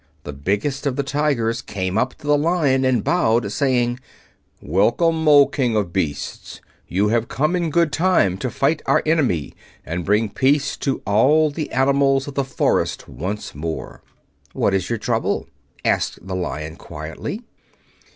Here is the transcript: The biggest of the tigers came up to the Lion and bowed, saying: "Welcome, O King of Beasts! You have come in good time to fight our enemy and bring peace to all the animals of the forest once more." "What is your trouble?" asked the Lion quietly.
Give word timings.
The 0.23 0.33
biggest 0.33 0.87
of 0.87 0.95
the 0.95 1.03
tigers 1.03 1.61
came 1.61 1.95
up 1.95 2.15
to 2.15 2.25
the 2.25 2.35
Lion 2.35 2.83
and 2.85 3.03
bowed, 3.03 3.51
saying: 3.51 3.99
"Welcome, 4.59 5.27
O 5.27 5.45
King 5.45 5.75
of 5.75 5.93
Beasts! 5.93 6.59
You 6.87 7.09
have 7.09 7.27
come 7.27 7.55
in 7.55 7.69
good 7.69 7.91
time 7.93 8.39
to 8.39 8.49
fight 8.49 8.81
our 8.87 9.03
enemy 9.05 9.53
and 9.85 10.03
bring 10.03 10.29
peace 10.29 10.75
to 10.77 11.03
all 11.05 11.51
the 11.51 11.69
animals 11.71 12.27
of 12.27 12.33
the 12.33 12.43
forest 12.43 13.07
once 13.07 13.53
more." 13.53 14.01
"What 14.53 14.73
is 14.73 14.89
your 14.89 14.97
trouble?" 14.97 15.47
asked 15.85 16.17
the 16.27 16.35
Lion 16.35 16.77
quietly. 16.77 17.43